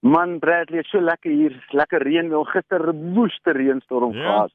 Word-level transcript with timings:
Man, 0.00 0.38
Bradley, 0.38 0.78
is 0.80 0.90
so 0.90 0.98
lekker 1.00 1.30
hier. 1.30 1.64
Lekker 1.70 2.02
reën. 2.02 2.28
Wel 2.28 2.44
gister 2.44 2.88
'n 2.94 3.14
woeste 3.14 3.50
reënstorm 3.52 4.12
Ja. 4.12 4.22
gehad. 4.22 4.52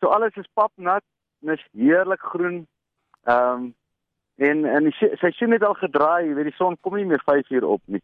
So 0.00 0.08
alles 0.08 0.34
is 0.36 0.48
papnat 0.54 1.02
en 1.42 1.52
is 1.52 1.66
heerlik 1.72 2.20
groen. 2.20 2.66
Ehm 3.24 3.52
um, 3.52 3.74
en 4.36 4.64
en 4.64 4.82
die 4.84 4.92
se- 4.92 5.16
seisoen 5.20 5.50
het 5.52 5.62
al 5.64 5.74
gedraai, 5.74 6.26
jy 6.28 6.34
weet 6.34 6.44
die 6.50 6.56
son 6.58 6.76
kom 6.80 6.94
nie 6.96 7.04
meer 7.04 7.22
5 7.24 7.50
uur 7.50 7.64
op 7.64 7.80
nie. 7.86 8.02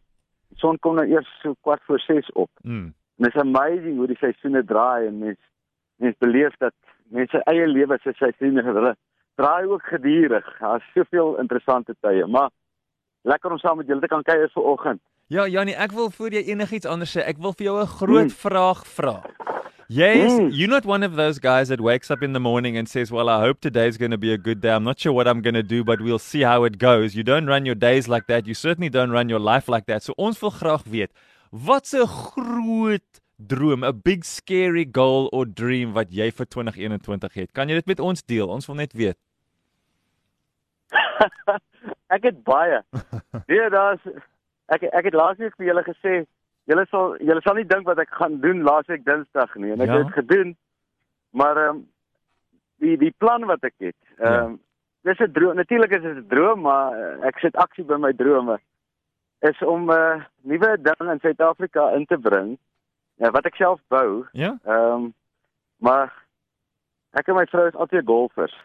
Die 0.49 0.57
son 0.59 0.77
kom 0.79 0.95
nou 0.95 1.07
eers 1.07 1.27
so 1.41 1.53
kwart 1.61 1.81
voor 1.85 1.99
6 1.99 2.31
op. 2.31 2.49
Mm. 2.63 2.93
En 3.17 3.25
it's 3.27 3.35
amazing 3.35 3.97
hoe 3.97 4.07
die 4.07 4.17
seisoene 4.17 4.63
draai 4.65 5.07
en 5.07 5.17
mens 5.19 5.37
mens 5.97 6.15
beleef 6.17 6.55
dat 6.57 6.73
mense 7.09 7.37
eie 7.43 7.67
lewe 7.67 7.97
se 8.03 8.13
seisoene 8.13 8.63
hulle 8.63 8.95
draai 9.35 9.65
ook 9.67 9.83
gedurig. 9.83 10.57
Daar's 10.59 10.83
soveel 10.93 11.37
interessante 11.39 11.95
tye, 12.01 12.25
maar 12.27 12.49
lekker 13.23 13.51
om 13.51 13.57
saam 13.57 13.77
met 13.77 13.87
julle 13.87 14.01
te 14.01 14.07
kan 14.07 14.23
kuier 14.23 14.49
vanoggend. 14.53 14.99
Ja, 15.27 15.47
Jannie, 15.47 15.75
ek 15.75 15.91
wil 15.91 16.09
voor 16.11 16.29
jy 16.33 16.41
enigiets 16.51 16.85
anders 16.85 17.17
sê, 17.17 17.21
ek 17.25 17.37
wil 17.37 17.53
vir 17.53 17.65
jou 17.65 17.81
'n 17.81 17.87
groot 17.87 18.23
Mm. 18.23 18.29
vraag 18.29 18.85
vra. 18.87 19.21
Yes, 19.93 20.31
Mm. 20.31 20.51
you're 20.57 20.69
not 20.69 20.85
one 20.85 21.03
of 21.03 21.15
those 21.19 21.37
guys 21.39 21.67
that 21.67 21.81
wakes 21.81 22.09
up 22.09 22.21
in 22.23 22.31
the 22.33 22.39
morning 22.39 22.77
and 22.77 22.87
says, 22.87 23.11
"Well, 23.11 23.27
I 23.27 23.39
hope 23.45 23.59
today's 23.59 23.97
going 23.97 24.11
to 24.11 24.17
be 24.17 24.31
a 24.31 24.37
good 24.37 24.61
day. 24.61 24.71
I'm 24.73 24.85
not 24.85 24.99
sure 24.99 25.11
what 25.11 25.27
I'm 25.27 25.41
going 25.41 25.55
to 25.59 25.63
do, 25.63 25.83
but 25.83 25.99
we'll 25.99 26.19
see 26.25 26.43
how 26.43 26.63
it 26.63 26.77
goes." 26.77 27.13
You 27.15 27.23
don't 27.23 27.47
run 27.53 27.65
your 27.65 27.75
days 27.75 28.07
like 28.07 28.27
that. 28.27 28.47
You 28.47 28.53
certainly 28.53 28.89
don't 28.89 29.11
run 29.11 29.27
your 29.27 29.39
life 29.39 29.67
like 29.67 29.87
that. 29.87 30.03
So 30.03 30.13
ons 30.17 30.39
wil 30.41 30.51
graag 30.51 30.85
weet, 30.95 31.11
wat's 31.51 31.93
'n 31.93 32.05
groot 32.07 33.03
droom, 33.53 33.83
'n 33.83 33.99
big 34.05 34.23
scary 34.23 34.85
goal 34.85 35.27
or 35.33 35.45
dream 35.45 35.91
wat 35.93 36.11
jy 36.11 36.29
vir 36.31 36.45
2021 36.45 37.33
het? 37.33 37.51
Kan 37.51 37.67
jy 37.67 37.75
dit 37.81 37.87
met 37.87 37.99
ons 37.99 38.21
deel? 38.23 38.47
Ons 38.49 38.67
wil 38.67 38.75
net 38.77 38.93
weet. 38.93 39.17
ek 42.15 42.23
het 42.23 42.43
baie. 42.43 42.79
Nee, 43.49 43.69
daar's 43.69 43.99
ek 44.71 44.83
ek 44.93 45.03
het 45.09 45.13
laasweek 45.13 45.55
vir 45.57 45.65
julle 45.67 45.83
gesê, 45.83 46.25
julle 46.69 46.85
sal 46.89 47.15
julle 47.19 47.41
sal 47.41 47.55
nie 47.55 47.65
dink 47.67 47.85
wat 47.87 47.99
ek 47.99 48.09
gaan 48.09 48.39
doen 48.41 48.61
laasweek 48.63 49.05
Dinsdag 49.05 49.55
nie 49.55 49.71
en 49.71 49.81
ek 49.81 49.87
Ja. 49.87 49.97
het 50.03 50.13
gedoen. 50.13 50.55
Maar 51.31 51.57
ehm 51.57 51.75
um, 51.75 51.87
die 52.81 52.97
die 52.97 53.13
plan 53.17 53.45
wat 53.45 53.63
ek 53.63 53.73
het. 53.77 53.95
Ehm 54.19 54.43
um, 54.43 54.59
dis 55.03 55.19
'n 55.19 55.31
droom. 55.31 55.55
Natuurlik 55.55 55.91
is 55.91 56.01
dit 56.01 56.15
'n 56.17 56.27
droom, 56.27 56.61
maar 56.61 56.93
uh, 56.97 57.25
ek 57.27 57.39
sit 57.39 57.55
aksie 57.55 57.83
by 57.83 57.95
my 57.97 58.13
drome. 58.13 58.59
Is 59.39 59.61
om 59.61 59.85
'n 59.89 59.91
uh, 59.91 60.23
nuwe 60.41 60.77
ding 60.81 61.09
in 61.11 61.19
Suid-Afrika 61.19 61.89
in 61.91 62.05
te 62.05 62.17
bring 62.17 62.57
uh, 63.17 63.29
wat 63.31 63.45
ek 63.45 63.55
self 63.55 63.79
bou. 63.87 64.25
Ja? 64.31 64.57
Ehm 64.65 64.93
um, 64.93 65.13
maar 65.77 66.13
ek 67.11 67.27
en 67.27 67.35
my 67.35 67.45
vrou 67.45 67.67
is 67.67 67.75
altyd 67.75 68.05
golfers. 68.05 68.55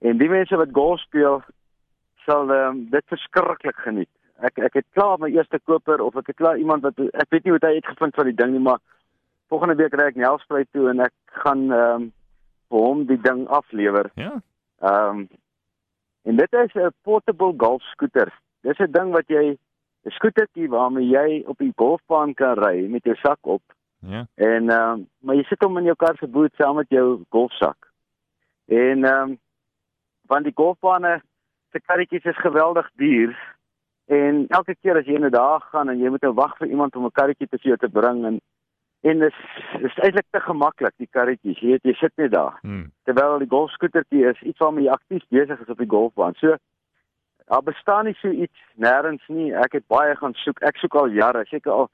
En 0.00 0.18
die 0.18 0.28
mense 0.28 0.56
wat 0.56 0.68
golf 0.72 1.00
speel 1.00 1.42
sal 2.26 2.50
um, 2.50 2.90
dit 2.90 3.04
verskriklik 3.06 3.76
geniet. 3.76 4.08
Ek 4.42 4.58
ek 4.58 4.74
het 4.74 4.86
klaar 4.92 5.18
my 5.18 5.30
eerste 5.30 5.60
koper 5.62 6.00
of 6.02 6.16
ek 6.16 6.26
het 6.26 6.36
klaar 6.36 6.58
iemand 6.58 6.82
wat 6.82 6.98
ek 6.98 7.30
weet 7.30 7.44
nie 7.44 7.54
hoe 7.54 7.62
hy 7.62 7.74
uitgevind 7.78 8.14
van 8.14 8.24
die 8.24 8.34
ding 8.34 8.52
nie, 8.52 8.60
maar 8.60 8.80
volgende 9.48 9.76
week 9.78 9.94
ry 9.94 10.08
ek 10.10 10.16
Nelspruit 10.18 10.68
toe 10.72 10.88
en 10.90 11.00
ek 11.00 11.14
gaan 11.44 11.70
ehm 11.70 12.02
um, 12.02 12.12
vir 12.72 12.80
hom 12.80 13.04
die 13.06 13.20
ding 13.20 13.46
aflewer. 13.48 14.10
Ja. 14.18 14.40
Ehm 14.82 15.24
um, 15.24 15.28
en 16.24 16.36
dit 16.36 16.52
is 16.52 16.74
'n 16.74 16.90
portable 17.02 17.54
golf 17.56 17.82
skooter. 17.92 18.32
Dis 18.62 18.78
'n 18.80 18.90
ding 18.90 19.12
wat 19.12 19.28
jy 19.28 19.56
'n 20.04 20.10
skootertjie 20.10 20.68
waarmee 20.68 21.08
jy 21.08 21.44
op 21.46 21.58
die 21.58 21.72
golfbaan 21.76 22.34
kan 22.34 22.58
ry 22.58 22.88
met 22.88 23.04
jou 23.04 23.16
sak 23.16 23.38
op. 23.42 23.62
Ja. 24.00 24.26
En 24.34 24.70
ehm 24.70 24.92
um, 24.92 25.08
maar 25.20 25.36
jy 25.36 25.42
sit 25.42 25.62
hom 25.62 25.78
in 25.78 25.84
jou 25.84 25.96
kar 25.96 26.16
se 26.16 26.26
boot 26.26 26.54
saam 26.54 26.76
met 26.76 26.88
jou 26.88 27.22
golfsak. 27.28 27.90
En 28.66 29.04
ehm 29.04 29.30
um, 29.30 29.38
van 30.26 30.42
die 30.42 30.52
golfbane 30.54 31.22
se 31.72 31.80
karretjies 31.80 32.24
is 32.24 32.40
geweldig 32.40 32.90
duur. 32.94 33.53
En 34.06 34.44
elke 34.48 34.74
keer 34.82 34.98
as 34.98 35.06
jy 35.06 35.14
in 35.14 35.24
'n 35.24 35.30
dag 35.30 35.64
gaan 35.70 35.88
en 35.88 35.98
jy 35.98 36.08
moet 36.08 36.22
nou 36.22 36.32
wag 36.34 36.56
vir 36.58 36.68
iemand 36.68 36.96
om 36.96 37.04
'n 37.04 37.10
karretjie 37.10 37.48
te 37.48 37.58
vir 37.58 37.68
jou 37.68 37.76
te 37.76 37.88
bring 37.88 38.24
en 38.24 38.40
en 39.04 39.18
dis 39.18 39.34
is 39.80 39.96
eintlik 40.00 40.26
te 40.30 40.40
gemaklik 40.40 40.92
die 40.96 41.08
karretjies. 41.10 41.58
Jy 41.60 41.68
weet 41.70 41.82
jy 41.84 41.92
sit 41.94 42.12
net 42.16 42.30
daar 42.32 42.58
Mm. 42.62 42.90
terwyl 43.04 43.38
die 43.38 43.48
golfskootertjie 43.48 44.24
is 44.30 44.40
iets 44.42 44.58
waarmee 44.58 44.84
jy 44.84 44.90
aktief 44.90 45.22
besig 45.28 45.60
is 45.60 45.68
op 45.68 45.78
die 45.78 45.88
golfbaan. 45.88 46.34
So 46.34 46.56
daar 47.46 47.62
bestaan 47.62 48.04
nie 48.04 48.14
so 48.14 48.28
iets 48.28 48.58
nêrens 48.76 49.28
nie. 49.28 49.52
Ek 49.54 49.72
het 49.72 49.86
baie 49.86 50.16
gaan 50.16 50.34
soek. 50.34 50.60
Ek 50.62 50.76
soek 50.76 50.94
al 50.94 51.08
jare, 51.08 51.44
seker 51.44 51.72
al 51.72 51.90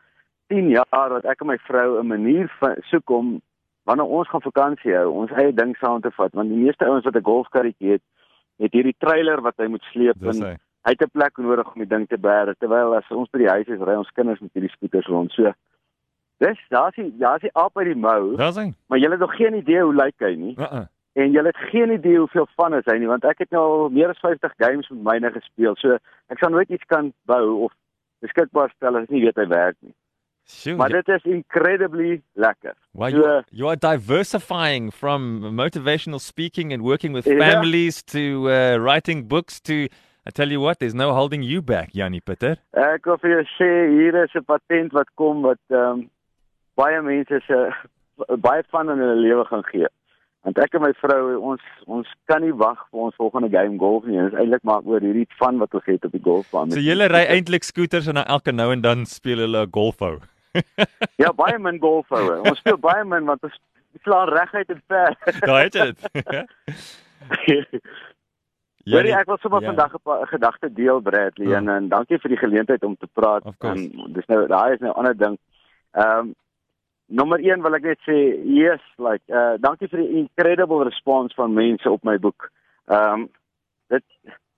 10 0.47 0.69
jaar 0.69 1.09
dat 1.09 1.25
ek 1.25 1.41
en 1.41 1.47
my 1.47 1.59
vrou 1.59 1.99
'n 1.99 2.07
manier 2.07 2.51
soek 2.91 3.11
om 3.11 3.41
wanneer 3.85 4.07
ons 4.07 4.29
gaan 4.29 4.43
vakansie 4.43 4.95
hou, 4.95 5.11
ons 5.11 5.31
eie 5.31 5.53
ding 5.53 5.77
saam 5.77 6.01
te 6.01 6.11
vat, 6.11 6.33
want 6.33 6.49
die 6.49 6.59
meeste 6.65 6.85
ouens 6.87 7.05
wat 7.05 7.17
'n 7.17 7.23
golfkarretjie 7.23 7.91
het, 7.91 8.03
het 8.59 8.73
hierdie 8.73 8.97
trailer 8.99 9.41
wat 9.41 9.55
hy 9.57 9.67
moet 9.67 9.83
sleep 9.83 10.19
Dis 10.19 10.39
en 10.39 10.47
hy. 10.47 10.57
Hy 10.87 10.91
het 10.97 11.03
'n 11.03 11.11
plek 11.13 11.37
nodig 11.39 11.67
om 11.75 11.79
die 11.83 11.87
ding 11.89 12.07
te 12.09 12.17
bære 12.19 12.55
terwyl 12.59 12.95
as 12.97 13.05
ons 13.11 13.29
by 13.31 13.39
die 13.39 13.49
huis 13.49 13.67
is, 13.69 13.81
ry 13.81 13.95
ons 13.97 14.11
kinders 14.15 14.41
met 14.41 14.51
hierdie 14.55 14.71
skooters 14.71 15.07
rond. 15.07 15.33
So 15.33 15.53
dis 16.39 16.59
daar's 16.71 16.95
die 16.97 17.11
daar's 17.19 17.43
die 17.43 17.53
aap 17.55 17.77
uit 17.77 17.87
die 17.87 17.95
mou, 18.01 18.37
Daar's 18.37 18.57
hy. 18.57 18.73
maar 18.89 18.99
jy 18.99 19.11
het 19.11 19.19
nog 19.21 19.35
geen 19.37 19.55
idee 19.55 19.83
hoe 19.83 19.95
lyk 19.95 20.15
hy 20.19 20.35
nie. 20.35 20.55
Uh-uh. 20.59 20.87
En 21.15 21.33
jy 21.33 21.43
het 21.45 21.57
geen 21.57 21.91
idee 21.91 22.19
hoeveel 22.19 22.47
van 22.57 22.75
is 22.75 22.85
hy 22.87 22.99
nie 22.99 23.07
want 23.09 23.25
ek 23.25 23.39
het 23.39 23.51
nou 23.51 23.63
al 23.63 23.89
meer 23.91 24.09
as 24.09 24.19
50 24.19 24.53
games 24.59 24.89
met 24.91 25.03
myne 25.13 25.31
gespeel. 25.33 25.75
So 25.77 25.99
ek 26.29 26.39
sal 26.39 26.51
nooit 26.51 26.71
iets 26.71 26.85
kan 26.87 27.13
bou 27.27 27.65
of 27.65 27.73
beskikbaar 28.23 28.71
stel 28.77 28.97
as 28.97 29.03
ek 29.03 29.11
nie 29.11 29.25
weet 29.25 29.37
hy 29.37 29.47
werk 29.49 29.77
nie. 29.83 29.95
Sjoe, 30.47 30.77
Maar 30.77 30.89
dit 30.89 31.09
is 31.09 31.25
incredibly 31.25 32.23
lekker. 32.35 32.75
Well, 32.93 33.11
So, 33.11 33.17
you, 33.19 33.43
you 33.51 33.69
are 33.69 33.77
diversifying 33.77 34.91
from 34.93 35.43
motivational 35.55 36.19
speaking 36.19 36.73
and 36.73 36.83
working 36.83 37.13
with 37.15 37.27
Yeah. 37.27 37.39
families 37.39 38.03
to 38.05 38.49
uh, 38.49 38.77
writing 38.79 39.29
books 39.29 39.61
to. 39.63 39.89
I 40.27 40.31
tell 40.31 40.51
you 40.51 40.61
what, 40.61 40.79
there's 40.79 40.95
no 40.95 41.15
holding 41.15 41.43
you 41.43 41.63
back, 41.63 41.95
Yanni 41.95 42.21
Peter. 42.21 42.57
Ek 42.77 43.07
wil 43.09 43.17
vir 43.23 43.31
jou 43.31 43.45
sê 43.57 43.71
hier 43.89 44.17
is 44.23 44.35
'n 44.37 44.45
patent 44.45 44.93
wat 44.93 45.09
kom 45.17 45.43
wat 45.43 45.61
ehm 45.71 45.81
um, 45.81 46.11
baie 46.77 47.01
mense 47.03 47.41
se 47.47 47.59
baie 48.49 48.63
van 48.71 48.91
in 48.91 48.99
hulle 48.99 49.17
lewe 49.17 49.45
gaan 49.49 49.65
gee. 49.73 49.89
Want 50.45 50.59
ek 50.59 50.75
en 50.75 50.83
my 50.83 50.93
vrou 51.01 51.37
ons 51.53 51.63
ons 51.87 52.09
kan 52.29 52.41
nie 52.45 52.53
wag 52.53 52.79
vir 52.91 53.01
ons 53.07 53.17
volgende 53.17 53.51
game 53.53 53.79
golf 53.79 54.05
nie. 54.05 54.19
Dit 54.21 54.33
is 54.33 54.39
eintlik 54.41 54.63
maar 54.65 54.85
oor 54.85 55.01
hierdie 55.01 55.27
van 55.41 55.59
wat 55.59 55.75
ons 55.75 55.89
het 55.89 56.05
op 56.05 56.13
die 56.13 56.23
golfbaan. 56.25 56.71
So 56.71 56.81
julle 56.81 57.09
ry 57.09 57.25
eintlik 57.37 57.65
scooters 57.65 58.09
en 58.09 58.21
dan 58.21 58.29
elke 58.37 58.53
nou 58.53 58.73
en 58.73 58.81
dan 58.81 59.07
speel 59.07 59.39
hulle 59.47 59.67
'n 59.67 59.73
golfhou. 59.73 60.19
Ja, 61.23 61.33
baie 61.33 61.59
min 61.59 61.79
golfhoue. 61.79 62.41
Ons 62.49 62.59
speel 62.59 62.79
baie 62.79 63.05
min 63.05 63.25
want 63.25 63.45
ons 63.45 63.59
slaan 64.03 64.29
reguit 64.29 64.71
en 64.71 64.83
ver. 64.89 65.17
Daar 65.49 65.63
het 65.63 65.75
jy 65.75 65.93
dit. 68.85 68.95
Hoorie, 68.95 69.15
ek 69.15 69.27
wil 69.27 69.39
sommer 69.41 69.63
ja. 69.63 69.67
vandag 69.67 69.95
'n 69.95 70.27
gedagte 70.27 70.73
deel 70.73 71.01
Bradley 71.01 71.49
Ja. 71.49 71.57
en, 71.57 71.69
en 71.69 71.89
dankie 71.89 72.19
vir 72.19 72.29
die 72.29 72.39
geleentheid 72.39 72.85
om 72.85 72.97
te 72.97 73.09
praat. 73.13 73.45
En 73.59 73.77
dis 74.13 74.27
nou 74.27 74.47
daai 74.47 74.73
is 74.73 74.81
nou 74.81 74.93
'n 74.93 74.99
ander 74.99 75.17
ding. 75.17 75.39
Ehm 75.93 76.19
um, 76.19 76.35
nommer 77.07 77.39
1 77.39 77.63
wil 77.63 77.75
ek 77.75 77.83
net 77.83 77.99
sê, 78.07 78.17
yes, 78.47 78.83
like 78.99 79.25
uh 79.29 79.59
dankie 79.59 79.89
vir 79.89 80.01
die 80.01 80.19
incredible 80.23 80.85
response 80.85 81.35
van 81.35 81.53
mense 81.53 81.91
op 81.91 82.03
my 82.05 82.19
boek. 82.19 82.51
Ehm 82.87 83.13
um, 83.13 83.29
dit 83.89 84.05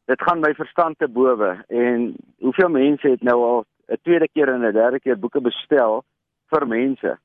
dit 0.07 0.23
gaan 0.23 0.41
my 0.41 0.55
verstand 0.55 0.99
te 0.99 1.09
bowe 1.09 1.65
en 1.69 2.15
hoeveel 2.39 2.69
mense 2.69 3.09
het 3.09 3.23
nou 3.23 3.39
al 3.45 3.65
'n 3.89 4.01
tweede 4.03 4.29
keer 4.29 4.49
en 4.49 4.65
'n 4.65 4.73
derde 4.73 5.01
keer 5.01 5.19
boeke 5.19 5.41
bestel 5.41 6.05
vir 6.51 6.67
mense. 6.67 7.19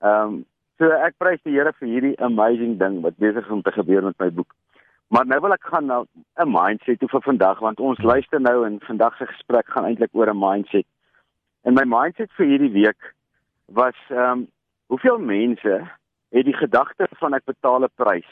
Ehm 0.00 0.28
um, 0.28 0.44
so 0.78 0.90
ek 0.90 1.14
prys 1.18 1.42
die 1.42 1.52
Here 1.52 1.72
vir 1.78 1.88
hierdie 1.88 2.20
amazing 2.20 2.78
ding 2.78 3.00
wat 3.02 3.16
besig 3.16 3.44
is 3.44 3.52
om 3.52 3.62
te 3.62 3.72
gebeur 3.72 4.02
met 4.02 4.18
my 4.18 4.30
boek. 4.30 4.54
Maar 5.12 5.26
nou 5.26 5.40
wil 5.40 5.52
ek 5.52 5.66
gaan 5.68 5.86
na 5.86 6.04
'n 6.40 6.50
mindset 6.50 6.98
toe 6.98 7.08
vir 7.08 7.20
vandag 7.22 7.58
want 7.58 7.80
ons 7.80 7.98
luister 8.00 8.40
nou 8.40 8.64
en 8.66 8.80
vandag 8.80 9.16
se 9.16 9.26
gesprek 9.26 9.66
gaan 9.68 9.84
eintlik 9.84 10.10
oor 10.12 10.30
'n 10.30 10.38
mindset. 10.38 10.86
En 11.62 11.74
my 11.74 11.84
mindset 11.84 12.32
vir 12.32 12.46
hierdie 12.46 12.72
week 12.72 13.14
was 13.66 13.98
ehm 14.08 14.30
um, 14.30 14.46
hoeveel 14.86 15.18
mense 15.18 15.90
het 16.30 16.44
die 16.44 16.56
gedagte 16.56 17.08
van 17.20 17.34
ek 17.34 17.44
betaal 17.44 17.84
'n 17.84 17.92
prys. 17.94 18.30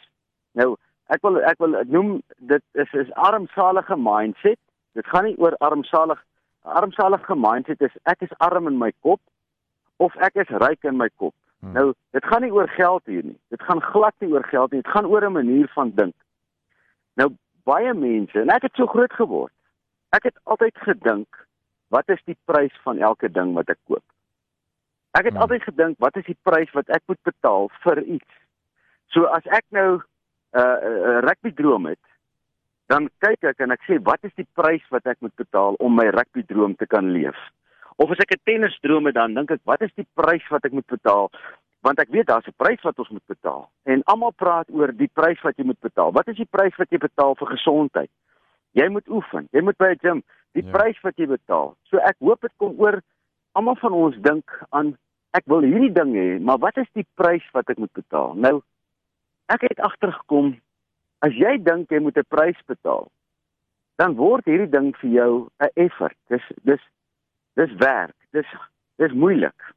Nou 0.53 0.77
ek 1.06 1.23
wil 1.23 1.37
ek 1.41 1.59
wil 1.59 1.85
noem 1.87 2.23
dit 2.38 2.62
is 2.73 2.93
is 2.93 3.12
armsalige 3.12 3.97
mindset. 3.97 4.59
Dit 4.93 5.06
gaan 5.06 5.25
nie 5.25 5.37
oor 5.38 5.56
armsalig 5.59 6.25
armsalige 6.62 7.37
mindset 7.37 7.81
is 7.81 7.97
ek 8.03 8.23
is 8.23 8.38
arm 8.38 8.67
in 8.67 8.79
my 8.79 8.93
kop 9.00 9.21
of 9.97 10.17
ek 10.17 10.35
is 10.35 10.49
ryk 10.49 10.85
in 10.85 10.97
my 10.97 11.09
kop. 11.17 11.35
Hmm. 11.61 11.73
Nou 11.73 11.93
dit 12.11 12.25
gaan 12.25 12.43
nie 12.43 12.53
oor 12.53 12.69
geld 12.69 13.03
hier 13.05 13.25
nie. 13.25 13.38
Dit 13.49 13.62
gaan 13.62 13.83
glad 13.83 14.15
nie 14.19 14.33
oor 14.33 14.44
geld 14.44 14.73
nie. 14.73 14.83
Dit 14.83 14.93
gaan 14.93 15.06
oor 15.06 15.25
'n 15.25 15.33
manier 15.33 15.69
van 15.75 15.93
dink. 15.94 16.15
Nou 17.20 17.28
baie 17.69 17.93
mense 17.94 18.40
en 18.40 18.52
ek 18.55 18.69
het 18.69 18.81
so 18.81 18.88
groot 18.90 19.12
geword. 19.19 19.55
Ek 20.17 20.26
het 20.31 20.38
altyd 20.44 20.76
gedink 20.87 21.44
wat 21.94 22.08
is 22.14 22.22
die 22.25 22.38
prys 22.46 22.75
van 22.87 23.02
elke 23.02 23.28
ding 23.28 23.52
wat 23.58 23.70
ek 23.72 23.81
koop? 23.90 24.05
Ek 25.19 25.26
het 25.26 25.34
Hmm. 25.34 25.43
altyd 25.43 25.62
gedink, 25.67 25.99
wat 25.99 26.17
is 26.17 26.25
die 26.25 26.38
prys 26.43 26.70
wat 26.72 26.88
ek 26.88 27.02
moet 27.06 27.22
betaal 27.22 27.69
vir 27.82 28.02
iets? 28.02 28.32
So 29.11 29.25
as 29.25 29.46
ek 29.46 29.64
nou 29.70 29.99
'n 29.99 30.02
uh, 30.58 30.62
uh, 30.62 31.19
rugby 31.26 31.50
droom 31.50 31.87
het, 31.87 32.05
dan 32.87 33.11
kyk 33.19 33.44
ek 33.44 33.61
en 33.61 33.70
ek 33.70 33.82
sê, 33.87 33.99
wat 34.02 34.23
is 34.23 34.34
die 34.34 34.46
prys 34.55 34.87
wat 34.90 35.06
ek 35.06 35.16
moet 35.20 35.34
betaal 35.34 35.75
om 35.78 35.94
my 35.94 36.06
rugby 36.11 36.43
droom 36.43 36.76
te 36.76 36.87
kan 36.87 37.11
leef? 37.12 37.37
Of 37.96 38.11
as 38.11 38.23
ek 38.23 38.34
'n 38.34 38.44
tennis 38.44 38.78
droom 38.81 39.06
het, 39.06 39.14
dan 39.14 39.34
dink 39.34 39.50
ek, 39.50 39.61
wat 39.64 39.82
is 39.82 39.94
die 39.94 40.06
prys 40.14 40.46
wat 40.49 40.64
ek 40.64 40.73
moet 40.73 40.87
betaal? 40.87 41.31
Want 41.81 41.99
ek 41.99 42.11
weet 42.12 42.27
daar's 42.27 42.47
'n 42.47 42.56
prys 42.56 42.82
wat 42.82 42.99
ons 42.99 43.09
moet 43.09 43.27
betaal. 43.27 43.71
En 43.85 44.03
almal 44.03 44.32
praat 44.32 44.69
oor 44.71 44.93
die 44.97 45.11
prys 45.12 45.41
wat 45.41 45.56
jy 45.56 45.65
moet 45.65 45.81
betaal. 45.81 46.12
Wat 46.12 46.29
is 46.29 46.37
die 46.37 46.49
prys 46.50 46.77
wat 46.77 46.91
jy 46.91 46.99
betaal 46.99 47.35
vir 47.35 47.47
gesondheid? 47.47 48.11
Jy 48.73 48.88
moet 48.88 49.09
oefen, 49.09 49.49
jy 49.53 49.61
moet 49.61 49.77
by 49.77 49.91
'n 49.91 49.99
gym, 50.00 50.23
die 50.53 50.65
Ja. 50.65 50.71
prys 50.71 51.00
wat 51.00 51.17
jy 51.17 51.27
betaal. 51.27 51.77
So 51.82 51.97
ek 51.97 52.17
hoop 52.19 52.41
dit 52.41 52.53
kom 52.56 52.75
oor 52.79 53.00
almal 53.53 53.77
van 53.77 53.93
ons 53.93 54.17
dink 54.21 54.62
aan 54.71 54.97
ek 55.32 55.43
wil 55.47 55.61
hierdie 55.62 55.93
ding 55.93 56.15
hê, 56.15 56.41
maar 56.41 56.59
wat 56.59 56.77
is 56.77 56.88
die 56.93 57.06
prys 57.15 57.44
wat 57.53 57.71
ek 57.71 57.79
moet 57.79 57.93
betaal? 57.93 58.35
Nou 58.35 58.62
ek 59.49 59.61
het 59.61 59.79
agtergekom 59.81 60.61
as 61.23 61.33
jy 61.33 61.59
dink 61.62 61.91
jy 61.91 61.99
moet 62.00 62.17
'n 62.17 62.25
prys 62.29 62.61
betaal, 62.67 63.11
dan 63.97 64.15
word 64.15 64.44
hierdie 64.44 64.71
ding 64.71 64.97
vir 64.97 65.11
jou 65.11 65.49
'n 65.61 65.71
effort. 65.75 66.17
Dis 66.29 66.43
dis 66.65 66.81
dis 67.56 67.73
werk. 67.79 68.15
Dis 68.33 68.47
dis 68.99 69.12
moeilik. 69.12 69.75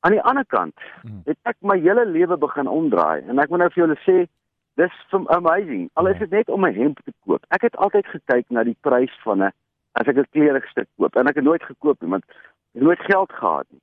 Aan 0.00 0.12
die 0.12 0.22
ander 0.22 0.46
kant 0.46 0.74
Mm. 1.02 1.22
het 1.26 1.38
ek 1.42 1.56
my 1.60 1.78
hele 1.80 2.04
lewe 2.06 2.36
begin 2.36 2.66
omdraai 2.68 3.22
en 3.28 3.38
ek 3.38 3.48
moet 3.50 3.58
nou 3.58 3.70
vir 3.70 3.86
julle 3.86 3.98
sê 4.06 4.28
dis 4.76 4.92
amazing. 5.28 5.90
Al 5.94 6.06
is 6.06 6.12
Ja. 6.14 6.18
dit 6.18 6.30
net 6.30 6.48
om 6.48 6.64
'n 6.66 6.74
hemp 6.74 6.98
te 7.04 7.12
koop. 7.26 7.44
Ek 7.50 7.62
het 7.62 7.76
altyd 7.76 8.06
gekyk 8.06 8.50
na 8.50 8.62
die 8.64 8.76
prys 8.80 9.10
van 9.24 9.42
'n 9.42 9.52
as 9.94 10.06
ek 10.06 10.16
'n 10.16 10.26
kleregstuk 10.32 10.88
koop 10.98 11.16
en 11.16 11.26
ek 11.28 11.34
het 11.34 11.44
nooit 11.44 11.62
gekoop 11.62 12.00
nie 12.02 12.10
want 12.10 12.24
ek 12.28 12.36
het 12.74 12.82
nooit 12.82 13.00
geld 13.00 13.32
gehad 13.32 13.66
nie. 13.70 13.80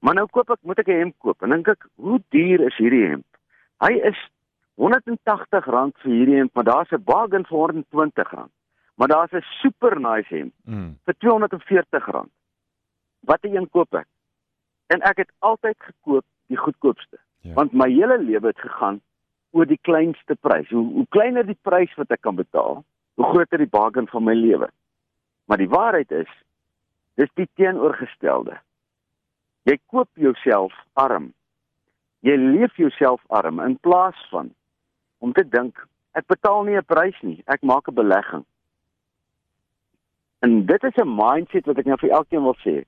Maar 0.00 0.14
nou 0.14 0.26
koop 0.26 0.50
ek 0.50 0.58
moet 0.62 0.78
ek 0.78 0.88
'n 0.88 0.98
hemp 0.98 1.14
koop 1.18 1.42
en 1.42 1.50
dink 1.50 1.68
ek 1.68 1.86
hoe 1.96 2.20
duur 2.30 2.60
is 2.60 2.76
hierdie 2.76 3.08
hemp? 3.08 3.24
Hy 3.80 3.92
is 3.94 4.16
R180 4.78 5.92
vir 6.02 6.12
hierdie 6.12 6.36
hemp, 6.36 6.54
maar 6.54 6.64
daar's 6.64 6.90
'n 6.92 7.02
bargain 7.04 7.44
vir 7.46 7.58
R120. 7.58 8.48
Maar 8.96 9.08
daar's 9.08 9.32
'n 9.32 9.42
super 9.62 10.00
nice 10.00 10.28
hemp 10.34 10.52
Mm. 10.66 10.96
vir 11.04 11.14
R240. 11.14 12.26
Watter 13.20 13.54
een 13.56 13.70
koop 13.70 13.94
ek? 13.94 14.06
En 14.86 15.02
ek 15.02 15.16
het 15.16 15.32
altyd 15.38 15.76
gekoop 15.78 16.24
die 16.46 16.56
goedkoopste. 16.56 17.18
Ja. 17.40 17.54
Want 17.54 17.72
my 17.72 17.88
hele 17.90 18.18
lewe 18.18 18.46
het 18.46 18.60
gegaan 18.60 19.00
oor 19.50 19.66
die 19.66 19.80
kleinste 19.82 20.36
prys. 20.40 20.68
Hoe 20.70 20.84
hoe 20.92 21.06
kleiner 21.08 21.46
die 21.46 21.58
prys 21.62 21.94
wat 21.94 22.10
ek 22.10 22.20
kan 22.20 22.36
betaal, 22.36 22.84
hoe 23.14 23.30
groter 23.32 23.58
die 23.58 23.70
bargain 23.70 24.08
van 24.08 24.24
my 24.24 24.34
lewe. 24.34 24.68
Maar 25.46 25.62
die 25.62 25.70
waarheid 25.70 26.10
is 26.10 26.30
dis 27.16 27.30
die 27.34 27.48
teenoorgestelde. 27.54 28.58
Jy 29.66 29.78
koop 29.90 30.08
jouself 30.14 30.74
arm. 30.92 31.32
Jy 32.26 32.36
leef 32.36 32.76
jouself 32.76 33.22
arm 33.26 33.60
in 33.60 33.78
plaas 33.78 34.18
van 34.30 34.52
om 35.18 35.32
te 35.32 35.46
dink 35.48 35.80
ek 36.16 36.26
betaal 36.32 36.64
nie 36.64 36.76
'n 36.76 36.84
prys 36.84 37.16
nie, 37.22 37.42
ek 37.46 37.62
maak 37.62 37.88
'n 37.88 37.94
belegging. 37.94 38.44
En 40.44 40.66
dit 40.66 40.82
is 40.84 40.96
'n 40.96 41.16
mindset 41.16 41.66
wat 41.66 41.78
ek 41.78 41.86
nou 41.86 41.98
vir 41.98 42.10
elkeen 42.10 42.42
wil 42.42 42.56
sê. 42.64 42.84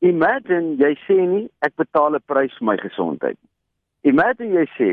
Imagine 0.00 0.76
jy 0.78 0.94
sê 1.06 1.16
nie 1.26 1.48
ek 1.66 1.74
betaal 1.76 2.14
'n 2.14 2.22
prys 2.26 2.54
vir 2.58 2.66
my 2.66 2.76
gesondheid. 2.76 3.38
Imagine 4.04 4.54
jy 4.54 4.66
sê 4.78 4.90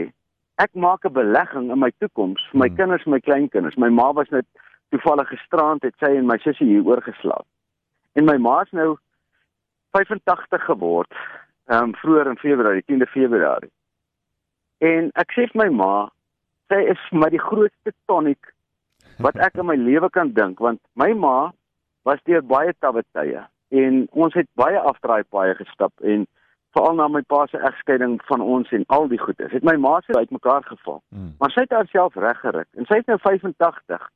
ek 0.58 0.74
maak 0.74 1.06
'n 1.06 1.14
belegging 1.14 1.72
in 1.72 1.80
my 1.80 1.92
toekoms 2.00 2.42
vir 2.52 2.60
my 2.60 2.70
Hmm. 2.70 2.76
kinders 2.76 3.06
my 3.06 3.20
kleinkinders. 3.20 3.78
My 3.78 3.90
ma 3.90 4.12
was 4.12 4.30
net 4.32 4.46
toevallig 4.90 5.30
gisterand 5.30 5.84
het 5.84 5.94
sy 6.00 6.16
en 6.18 6.26
my 6.26 6.38
sussie 6.38 6.68
hier 6.68 6.84
oorgeslaap. 6.84 7.46
En 8.16 8.26
my 8.26 8.38
ma's 8.38 8.72
nou 8.72 8.98
85 9.92 10.66
geword. 10.66 11.12
Ehm 11.68 11.84
um, 11.84 11.96
vroeër 11.96 12.28
in 12.28 12.38
Februarie, 12.38 12.84
10de 12.86 13.08
Februarie. 13.08 13.72
En 14.80 15.12
ek 15.16 15.32
sê 15.32 15.48
vir 15.52 15.66
my 15.66 15.70
ma, 15.70 16.10
sy 16.70 16.82
is 16.92 17.00
vir 17.10 17.20
my 17.20 17.30
die 17.30 17.42
grootste 17.42 17.94
tonic 18.06 18.54
wat 19.20 19.36
ek 19.48 19.58
in 19.58 19.66
my 19.66 19.76
lewe 19.76 20.10
kan 20.10 20.34
dink 20.34 20.60
want 20.60 20.82
my 20.96 21.14
ma 21.14 21.52
was 22.04 22.20
deur 22.26 22.42
baie 22.42 22.74
tawwe 22.80 23.04
tye 23.14 23.46
en 23.84 24.02
ons 24.26 24.34
het 24.38 24.48
baie 24.60 24.80
afdraai 24.80 25.24
paaie 25.36 25.56
gestap 25.60 25.92
en 26.14 26.26
veral 26.76 26.96
na 27.00 27.08
my 27.08 27.22
pa 27.32 27.46
se 27.48 27.58
egskeiding 27.70 28.18
van 28.30 28.42
ons 28.42 28.72
en 28.76 28.84
al 28.98 29.08
die 29.12 29.20
goedes 29.22 29.52
het 29.56 29.64
my 29.64 29.76
ma 29.78 29.98
se 30.06 30.14
uitmekaar 30.20 30.64
geval 30.72 31.02
Mm. 31.12 31.32
maar 31.40 31.52
sy 31.52 31.62
het 31.66 31.72
haarself 31.78 32.16
reggeruk 32.16 32.68
en 32.78 32.86
sy 32.86 33.00
is 33.04 33.06
nou 33.12 33.18
85 33.24 34.10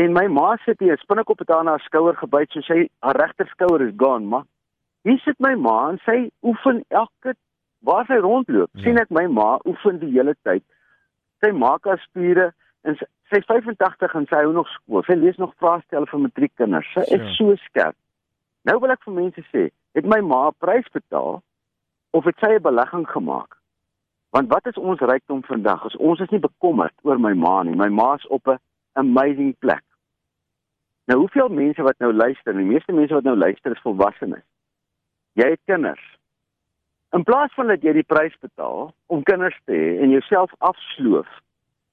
en 0.00 0.12
my 0.16 0.26
ma 0.28 0.48
sit 0.64 0.80
hier 0.80 0.98
spinnekop 1.02 1.38
het 1.42 1.48
haar 1.52 1.64
na 1.64 1.76
haar 1.76 1.84
skouer 1.86 2.16
gebyt 2.20 2.52
so 2.54 2.60
sy 2.66 2.80
haar 3.04 3.18
regter 3.20 3.48
skouer 3.54 3.86
is 3.88 3.94
gone 4.00 4.26
maar 4.34 4.46
hier 5.08 5.18
sit 5.24 5.38
my 5.40 5.54
ma 5.56 5.76
en 5.92 5.98
sy 6.06 6.18
oefen 6.42 6.82
elke 6.88 7.34
waar 7.88 8.04
sy 8.08 8.18
rondloop 8.20 8.70
Ja. 8.74 8.82
sien 8.84 8.98
ek 9.00 9.10
my 9.10 9.26
ma 9.28 9.58
oefen 9.66 9.98
die 10.02 10.12
hele 10.16 10.34
tyd 10.44 10.64
sy 11.44 11.52
maak 11.56 11.84
haar 11.88 12.00
spiere 12.08 12.50
en 12.84 12.96
sy, 12.96 13.06
sy 13.30 13.38
is 13.40 13.46
85 13.48 14.14
en 14.18 14.26
sy 14.28 14.38
hou 14.42 14.52
nog 14.52 14.68
skool. 14.72 15.02
Sy 15.06 15.14
lees 15.14 15.36
nog 15.38 15.52
vraestelle 15.60 16.06
vir 16.10 16.18
matriekkinders. 16.18 16.86
Sy 16.94 17.02
Sure. 17.06 17.22
is 17.24 17.36
so 17.36 17.54
skerp. 17.66 17.96
Nou 18.68 18.78
wil 18.80 18.92
ek 18.92 19.02
vir 19.04 19.14
mense 19.16 19.44
sê, 19.48 19.68
het 19.96 20.04
my 20.06 20.20
ma 20.20 20.48
'n 20.48 20.58
prys 20.58 20.88
betaal 20.92 21.42
of 22.10 22.24
het 22.24 22.38
sy 22.38 22.52
'n 22.56 22.62
belegging 22.62 23.06
gemaak? 23.08 23.56
Want 24.30 24.48
wat 24.48 24.66
is 24.66 24.78
ons 24.78 25.00
rykdom 25.00 25.42
vandag? 25.44 25.84
As 25.84 25.96
ons 25.96 26.20
is 26.20 26.30
nie 26.30 26.40
bekommerd 26.40 26.94
oor 27.02 27.18
my 27.18 27.32
ma 27.34 27.62
nie. 27.62 27.74
My 27.74 27.88
ma 27.88 28.14
is 28.14 28.26
op 28.26 28.46
'n 28.46 28.58
amazing 28.92 29.58
plek. 29.58 29.82
Nou 31.04 31.18
hoeveel 31.18 31.48
mense 31.48 31.82
wat 31.82 31.98
nou 31.98 32.12
luister, 32.12 32.52
die 32.52 32.64
meeste 32.64 32.92
mense 32.92 33.14
wat 33.14 33.24
nou 33.24 33.36
luister 33.36 33.72
is 33.72 33.80
volwassenes. 33.82 34.44
Jy 35.32 35.48
het 35.50 35.60
kinders. 35.64 36.18
In 37.10 37.22
plaas 37.22 37.54
van 37.54 37.66
dat 37.66 37.82
jy 37.82 37.92
die 37.92 38.06
prys 38.06 38.36
betaal 38.38 38.94
om 39.06 39.22
kinders 39.22 39.60
te 39.64 39.72
hê 39.72 39.98
en 40.02 40.10
jouself 40.10 40.52
afsloof 40.58 41.28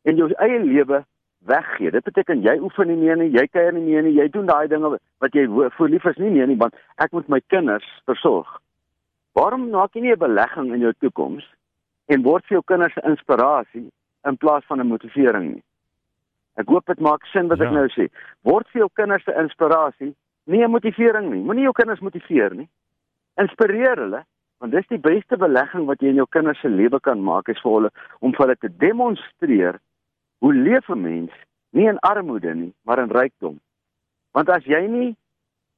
en 0.01 0.15
jou 0.15 0.31
eie 0.31 0.59
lewe 0.63 1.05
weggee. 1.47 1.91
Dit 1.91 2.03
beteken 2.03 2.41
jy 2.45 2.57
oefen 2.59 2.87
nie 2.87 2.99
meer 2.99 3.17
nie, 3.17 3.29
jy 3.31 3.47
kuier 3.47 3.73
nie 3.73 3.85
meer 3.85 4.03
nie, 4.03 4.13
jy 4.17 4.27
doen 4.33 4.45
daai 4.49 4.67
dinge 4.67 4.97
wat 5.23 5.33
jy 5.33 5.45
voor 5.77 5.89
lief 5.89 6.05
is 6.05 6.17
nie 6.21 6.31
meer 6.31 6.47
nie, 6.47 6.57
want 6.59 6.75
ek 7.03 7.11
moet 7.15 7.27
my 7.27 7.39
kinders 7.53 7.87
versorg. 8.05 8.49
Waarom 9.37 9.69
maak 9.69 9.93
jy 9.95 10.01
nie 10.01 10.11
'n 10.13 10.19
belegging 10.19 10.73
in 10.73 10.79
jou 10.79 10.93
toekoms 10.99 11.45
en 12.07 12.23
word 12.23 12.45
vir 12.45 12.57
jou 12.57 12.63
kinders 12.65 12.95
'n 12.97 13.09
inspirasie 13.11 13.87
in 14.25 14.37
plaas 14.37 14.63
van 14.67 14.79
'n 14.79 14.87
motivering 14.87 15.53
nie? 15.55 15.63
Ek 16.57 16.67
hoop 16.67 16.85
dit 16.85 16.99
maak 16.99 17.25
sin 17.25 17.47
wat 17.47 17.59
Ja. 17.59 17.65
ek 17.65 17.71
nou 17.71 17.87
sê. 17.87 18.09
Word 18.43 18.67
vir 18.69 18.79
jou 18.79 18.89
kinders 18.93 19.27
'n 19.27 19.39
inspirasie, 19.43 20.15
nie 20.45 20.63
'n 20.63 20.71
motivering 20.71 21.29
nie. 21.31 21.43
Moenie 21.43 21.63
jou 21.63 21.73
kinders 21.73 21.99
motiveer 21.99 22.55
nie. 22.55 22.67
Inspireer 23.37 23.95
hulle, 23.95 24.23
want 24.59 24.71
dis 24.71 24.87
die 24.87 24.97
beste 24.97 25.37
belegging 25.37 25.85
wat 25.85 25.99
jy 26.01 26.07
in 26.07 26.15
jou 26.15 26.25
kinders 26.29 26.59
se 26.59 26.69
lewe 26.69 26.99
kan 26.99 27.21
maak 27.23 27.49
is 27.49 27.61
vir 27.61 27.71
hulle 27.71 27.91
om 28.19 28.31
vir 28.33 28.45
hulle 28.45 28.55
te 28.55 28.69
demonstreer 28.77 29.79
hoe 30.39 30.53
leef 30.53 30.89
'n 30.89 31.01
mens 31.01 31.31
nie 31.69 31.87
in 31.87 31.99
armoede 31.99 32.53
nie, 32.55 32.73
maar 32.81 32.99
in 32.99 33.11
rykdom. 33.11 33.59
Want 34.31 34.49
as 34.49 34.63
jy 34.63 34.87
nie 34.87 35.15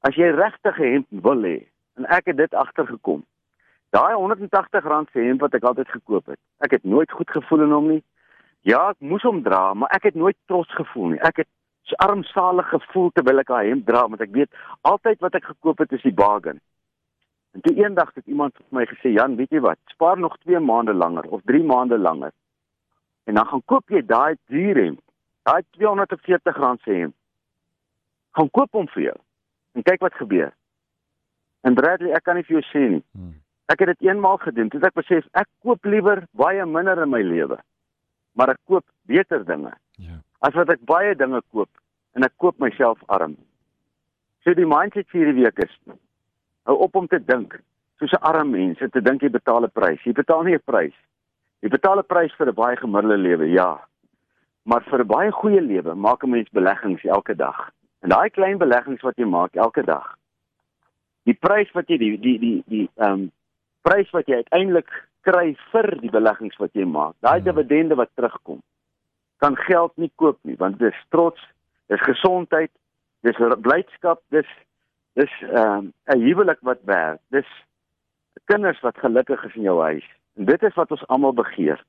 as 0.01 0.15
jy 0.15 0.29
regtig 0.31 0.79
'n 0.79 0.91
hemp 0.91 1.07
wil 1.09 1.41
hê 1.43 1.67
en 1.97 2.05
ek 2.05 2.25
het 2.25 2.37
dit 2.37 2.53
agtergekom. 2.53 3.25
Daai 3.89 4.13
R180 4.13 5.11
se 5.11 5.19
hemp 5.19 5.41
wat 5.41 5.53
ek 5.53 5.63
altyd 5.63 5.89
gekoop 5.89 6.25
het. 6.25 6.39
Ek 6.59 6.71
het 6.71 6.83
nooit 6.83 7.11
goed 7.11 7.29
gevoel 7.29 7.61
in 7.61 7.71
hom 7.71 7.87
nie. 7.87 8.03
Ja, 8.61 8.89
ek 8.89 8.99
moes 8.99 9.23
hom 9.23 9.43
dra, 9.43 9.73
maar 9.73 9.89
ek 9.89 10.03
het 10.03 10.15
nooit 10.15 10.37
trots 10.45 10.73
gevoel 10.75 11.07
nie. 11.07 11.19
Ek 11.19 11.37
het 11.37 11.47
so 11.83 11.95
armsalig 11.95 12.69
gevoel 12.69 13.09
terwyl 13.11 13.39
ek 13.39 13.47
daai 13.47 13.69
hemp 13.69 13.85
dra, 13.87 14.07
want 14.07 14.21
ek 14.21 14.31
weet 14.31 14.51
altyd 14.81 15.19
wat 15.19 15.35
ek 15.35 15.43
gekoop 15.43 15.79
het 15.79 15.91
is 15.91 16.05
die 16.05 16.13
bargain. 16.13 16.59
En 17.57 17.61
toe 17.65 17.73
eendag 17.75 18.13
het 18.13 18.27
iemand 18.27 18.53
vir 18.55 18.65
my 18.69 18.85
gesê, 18.85 19.13
"Jan, 19.13 19.35
weet 19.35 19.49
jy 19.51 19.59
wat? 19.59 19.79
Spaar 19.85 20.19
nog 20.19 20.37
2 20.37 20.59
maande 20.59 20.93
langer 20.93 21.25
of 21.29 21.41
3 21.45 21.63
maande 21.63 21.97
langer. 21.97 22.31
En 23.29 23.37
dan 23.37 23.45
gaan 23.45 23.61
koop 23.69 23.91
jy 23.93 24.01
daai 24.09 24.35
duur 24.49 24.77
hemp. 24.81 25.01
Daai 25.45 25.61
R240 25.77 26.81
se 26.83 26.95
hemp. 26.97 27.15
Gaan 28.37 28.49
koop 28.49 28.73
hom 28.77 28.87
vir 28.95 29.03
jou. 29.03 29.17
En 29.77 29.85
kyk 29.85 30.01
wat 30.01 30.17
gebeur. 30.17 30.49
En 31.67 31.75
Bradley, 31.77 32.13
ek 32.15 32.23
kan 32.25 32.39
nie 32.39 32.45
vir 32.47 32.57
jou 32.59 32.63
sê 32.71 32.81
nie. 32.95 33.03
Mm. 33.13 33.35
Ek 33.69 33.83
het 33.83 33.91
dit 33.93 34.07
eenmaal 34.07 34.39
gedoen. 34.41 34.69
Toe 34.73 34.81
ek 34.87 34.95
besef 34.97 35.27
ek 35.37 35.49
koop 35.61 35.85
liewer 35.85 36.23
baie 36.39 36.65
minder 36.65 37.03
in 37.03 37.11
my 37.11 37.21
lewe. 37.21 37.59
Maar 38.33 38.55
ek 38.55 38.61
koop 38.65 38.85
beter 39.09 39.45
dinge 39.45 39.75
Ja. 39.99 40.15
as 40.41 40.55
wat 40.55 40.69
ek 40.71 40.79
baie 40.87 41.15
dinge 41.15 41.41
koop 41.51 41.69
en 42.15 42.23
ek 42.23 42.33
koop 42.37 42.57
myself 42.59 43.01
arm. 43.07 43.35
So 44.43 44.53
die 44.55 44.65
mindset 44.65 45.09
vir 45.11 45.25
hierdie 45.25 45.43
week 45.43 45.59
is 45.65 45.73
hou 46.65 46.77
op 46.85 46.95
om 46.95 47.07
te 47.07 47.19
dink 47.19 47.59
soos 47.99 48.13
'n 48.13 48.23
arm 48.23 48.51
mens 48.51 48.79
en 48.81 48.89
te 48.89 49.01
dink 49.01 49.21
jy 49.21 49.29
betaal 49.29 49.65
'n 49.65 49.71
prys. 49.71 49.99
Jy 50.05 50.13
betaal 50.13 50.43
nie 50.43 50.55
'n 50.55 50.63
prys. 50.65 50.95
Jy 51.61 51.69
betaal 51.69 51.99
'n 51.99 52.07
prys 52.07 52.33
vir 52.37 52.47
'n 52.47 52.55
baie 52.55 52.77
gemiddelde 52.77 53.17
lewe, 53.17 53.49
ja. 53.51 53.79
Maar 54.63 54.83
vir 54.83 54.99
'n 54.99 55.07
baie 55.07 55.31
goeie 55.31 55.61
lewe 55.61 55.95
maak 55.95 56.23
'n 56.23 56.29
mens 56.29 56.49
beleggings 56.49 57.03
elke 57.03 57.35
dag. 57.35 57.71
En 58.01 58.09
daai 58.09 58.29
klein 58.29 58.57
beleggings 58.57 59.01
wat 59.01 59.15
jy 59.17 59.25
maak 59.25 59.55
elke 59.55 59.83
dag. 59.83 60.15
Die 61.23 61.33
prys 61.33 61.71
wat 61.71 61.87
jy 61.87 61.97
die 61.97 62.17
die 62.19 62.39
die 62.39 62.63
die 62.67 62.89
ehm 62.95 63.11
um, 63.11 63.31
prys 63.81 64.09
wat 64.11 64.27
jy 64.27 64.35
uiteindelik 64.35 64.89
kry 65.21 65.55
vir 65.71 65.99
die 66.01 66.09
beleggings 66.09 66.57
wat 66.57 66.73
jy 66.73 66.85
maak. 66.85 67.15
Daai 67.19 67.39
Hmm. 67.39 67.45
dividende 67.45 67.95
wat 67.95 68.09
terugkom 68.15 68.61
kan 69.39 69.55
geld 69.55 69.91
nie 69.95 70.11
koop 70.15 70.37
nie 70.41 70.55
want 70.59 70.79
dis 70.79 70.95
trots, 71.09 71.41
dis 71.87 72.01
gesondheid, 72.03 72.71
dis 73.21 73.39
blydskap, 73.63 74.21
dis 74.35 74.47
dis 75.13 75.31
ehm, 75.41 75.91
'n 76.07 76.15
um, 76.15 76.21
huwelik 76.21 76.59
wat 76.61 76.79
werk. 76.83 77.19
Dis 77.29 77.47
kinders 78.45 78.79
wat 78.79 78.97
gelukkig 78.97 79.43
is 79.45 79.55
in 79.55 79.61
jou 79.61 79.81
huis. 79.81 80.05
Dit 80.45 80.63
is 80.63 80.75
wat 80.75 80.91
ons 80.91 81.07
almal 81.07 81.33
begeer. 81.33 81.81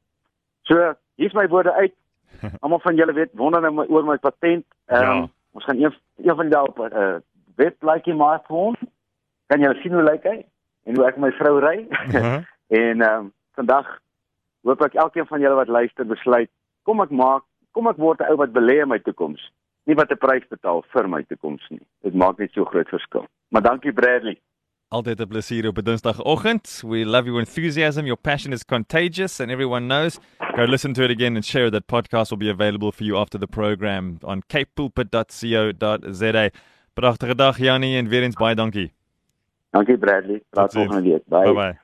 So, 0.67 0.95
hier's 1.15 1.35
my 1.39 1.47
woorde 1.49 1.73
uit. 1.73 1.95
Almal 2.63 2.81
van 2.81 2.97
julle 2.97 3.13
weet 3.13 3.31
wonder 3.39 3.61
nou 3.63 3.87
oor 3.87 4.05
my 4.05 4.17
patent. 4.19 4.67
Ehm 4.87 5.11
um, 5.11 5.17
ja. 5.17 5.29
ons 5.53 5.65
gaan 5.65 5.83
een 5.83 5.95
een 6.17 6.35
van 6.35 6.47
die 6.47 6.55
dae 6.55 6.69
op 6.69 6.79
'n 6.79 6.97
uh, 6.97 7.17
webblaadjie 7.57 8.15
maak 8.15 8.47
vir 8.47 8.57
hom. 8.57 8.77
Kan 9.47 9.61
julle 9.61 9.81
sien 9.83 9.93
hoe 9.93 10.03
lyk 10.03 10.25
hy? 10.25 10.45
En 10.85 10.97
hoe 10.97 11.07
ek 11.07 11.17
my 11.17 11.31
vrou 11.31 11.59
ry? 11.59 11.87
Uh 11.91 12.15
-huh. 12.15 12.43
en 12.69 13.03
ehm 13.03 13.19
um, 13.19 13.33
vandag 13.55 13.99
hoop 14.63 14.83
ek 14.83 14.95
elkeen 14.95 15.27
van 15.27 15.41
julle 15.41 15.55
wat 15.55 15.69
luister 15.69 16.07
besluit, 16.07 16.51
kom 16.83 17.01
ek 17.01 17.11
maak, 17.11 17.43
kom 17.71 17.89
ek 17.89 17.97
word 17.97 18.21
'n 18.21 18.31
ou 18.31 18.37
wat 18.37 18.53
belê 18.53 18.81
in 18.83 18.89
my 18.89 18.99
toekoms. 18.99 19.53
Nie 19.85 19.95
wat 19.95 20.11
'n 20.11 20.19
prys 20.19 20.47
betaal 20.49 20.83
vir 20.93 21.09
my 21.09 21.23
toekoms 21.23 21.69
nie. 21.69 21.83
Dit 22.03 22.15
maak 22.15 22.39
net 22.39 22.53
so 22.53 22.65
groot 22.65 22.89
verskil. 22.89 23.27
Maar 23.49 23.63
dankie 23.63 23.93
Bradley. 23.93 24.41
Altyd 24.91 25.21
'n 25.21 25.27
plesier 25.27 25.67
op 25.67 25.79
'n 25.79 25.85
Dinsdagoggend. 25.85 26.83
We 26.87 27.05
love 27.05 27.25
your 27.25 27.39
enthusiasm. 27.39 28.05
Your 28.05 28.21
passion 28.21 28.53
is 28.53 28.65
contagious 28.65 29.41
and 29.41 29.51
everyone 29.51 29.87
knows. 29.87 30.19
Go 30.57 30.63
listen 30.65 30.93
to 30.93 31.03
it 31.03 31.11
again 31.11 31.35
and 31.35 31.45
share 31.45 31.71
that 31.71 31.87
podcast 31.87 32.31
will 32.31 32.39
be 32.39 32.51
available 32.51 32.93
for 32.93 33.05
you 33.05 33.21
after 33.21 33.39
the 33.39 33.47
program 33.47 34.17
on 34.23 34.43
capepulpit.co.za. 34.47 36.49
Pragtige 36.95 37.35
dag 37.35 37.59
Jannie 37.59 37.97
en 37.97 38.09
weer 38.09 38.23
eens 38.23 38.35
baie 38.35 38.55
dankie. 38.55 38.93
Dankie 39.71 39.99
Bradley. 39.99 40.43
Tot 40.51 40.73
volgende 40.73 41.03
week. 41.03 41.23
Bye. 41.27 41.53
Bye. 41.53 41.79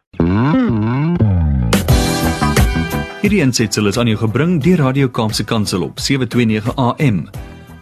Hierdie 3.21 3.41
ensetsel 3.41 3.87
is 3.87 3.99
aan 3.99 4.07
jou 4.07 4.19
gebring 4.19 4.63
deur 4.63 4.77
Radio 4.77 5.09
Kaapse 5.09 5.45
Kansel 5.45 5.83
op 5.83 5.99
729 5.99 6.77
AM. 6.77 7.29